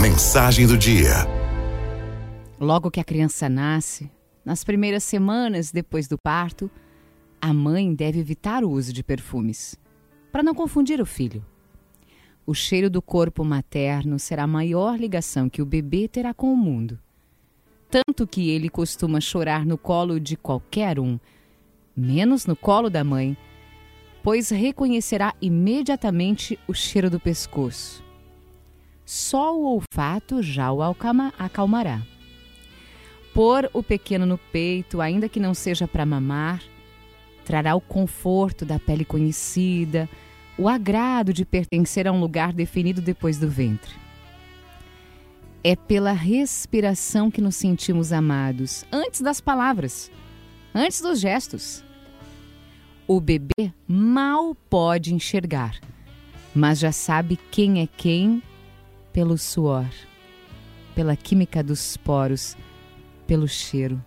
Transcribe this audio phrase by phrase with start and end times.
[0.00, 1.26] Mensagem do dia.
[2.58, 4.10] Logo que a criança nasce,
[4.44, 6.70] nas primeiras semanas depois do parto,
[7.40, 9.76] a mãe deve evitar o uso de perfumes,
[10.32, 11.44] para não confundir o filho.
[12.44, 16.56] O cheiro do corpo materno será a maior ligação que o bebê terá com o
[16.56, 16.98] mundo.
[17.88, 21.20] Tanto que ele costuma chorar no colo de qualquer um,
[21.96, 23.36] menos no colo da mãe,
[24.22, 28.02] pois reconhecerá imediatamente o cheiro do pescoço.
[29.04, 32.02] Só o olfato já o acalmará.
[33.34, 36.62] Pôr o pequeno no peito, ainda que não seja para mamar,
[37.44, 40.08] trará o conforto da pele conhecida,
[40.58, 43.94] o agrado de pertencer a um lugar definido depois do ventre.
[45.64, 50.10] É pela respiração que nos sentimos amados, antes das palavras,
[50.74, 51.82] antes dos gestos.
[53.06, 55.80] O bebê mal pode enxergar,
[56.54, 58.42] mas já sabe quem é quem
[59.12, 59.88] pelo suor,
[60.94, 62.56] pela química dos poros,
[63.26, 64.02] pelo cheiro.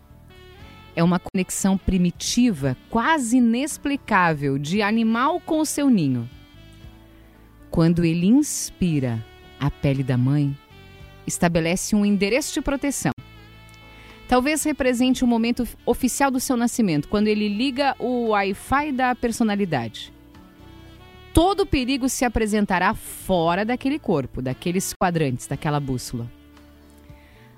[0.95, 6.29] É uma conexão primitiva, quase inexplicável, de animal com o seu ninho.
[7.69, 9.23] Quando ele inspira
[9.59, 10.57] a pele da mãe,
[11.27, 13.11] estabelece um endereço de proteção.
[14.27, 20.14] Talvez represente o momento oficial do seu nascimento, quando ele liga o Wi-Fi da personalidade.
[21.35, 26.31] Todo perigo se apresentará fora daquele corpo, daqueles quadrantes, daquela bússola.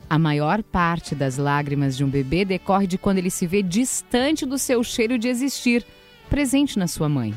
[0.10, 4.48] A maior parte das lágrimas de um bebê decorre de quando ele se vê distante
[4.48, 5.86] do seu cheiro de existir,
[6.28, 7.36] presente na sua mãe.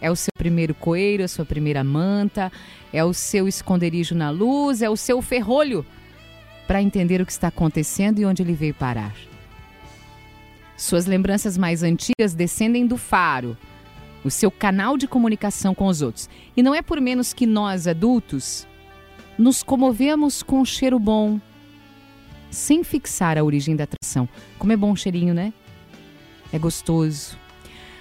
[0.00, 2.52] É o seu primeiro coelho, a sua primeira manta,
[2.92, 5.84] é o seu esconderijo na luz, é o seu ferrolho
[6.64, 9.16] para entender o que está acontecendo e onde ele veio parar.
[10.76, 13.56] Suas lembranças mais antigas descendem do faro,
[14.26, 16.28] o seu canal de comunicação com os outros.
[16.56, 18.66] E não é por menos que nós, adultos,
[19.38, 21.40] nos comovemos com um cheiro bom,
[22.50, 24.28] sem fixar a origem da atração.
[24.58, 25.52] Como é bom o cheirinho, né?
[26.52, 27.36] É gostoso.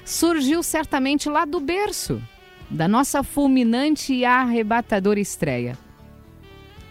[0.03, 2.21] Surgiu certamente lá do berço,
[2.69, 5.77] da nossa fulminante e arrebatadora estreia.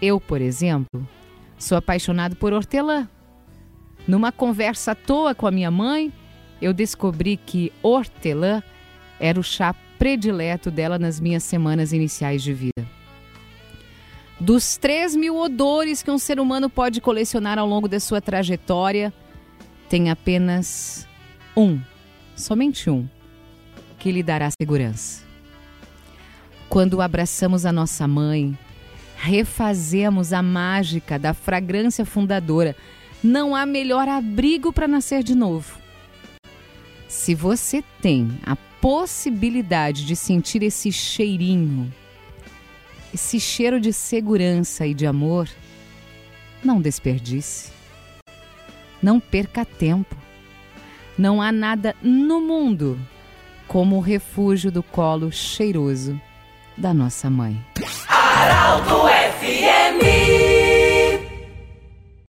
[0.01, 1.09] Eu, por exemplo,
[1.59, 3.09] sou apaixonado por hortelã.
[4.06, 6.12] Numa conversa à toa com a minha mãe,
[6.61, 8.62] eu descobri que hortelã
[9.19, 12.87] era o chá predileto dela nas minhas semanas iniciais de vida.
[14.39, 19.13] Dos 3 mil odores que um ser humano pode colecionar ao longo da sua trajetória,
[19.89, 21.07] tem apenas
[21.57, 21.81] um,
[22.35, 23.09] somente um,
[23.99, 25.23] que lhe dará segurança.
[26.69, 28.59] Quando abraçamos a nossa mãe,
[29.17, 32.77] refazemos a mágica da fragrância fundadora.
[33.23, 35.79] Não há melhor abrigo para nascer de novo.
[37.09, 41.91] Se você tem a possibilidade de sentir esse cheirinho,
[43.15, 45.49] esse cheiro de segurança e de amor,
[46.62, 47.72] não desperdice.
[49.03, 50.15] Não perca tempo.
[51.17, 53.00] Não há nada no mundo
[53.67, 56.21] como o refúgio do colo cheiroso
[56.77, 57.59] da nossa mãe.
[58.06, 59.05] Araldo
[59.41, 60.44] FMI